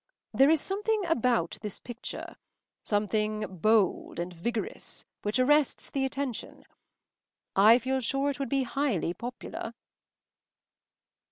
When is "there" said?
0.33-0.49